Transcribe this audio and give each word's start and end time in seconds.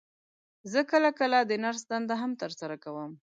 زه 0.71 0.79
کله 0.91 1.09
کله 1.19 1.39
د 1.43 1.51
نرس 1.63 1.81
دنده 1.91 2.15
هم 2.21 2.31
تر 2.41 2.51
سره 2.59 2.75
کوم. 2.83 3.11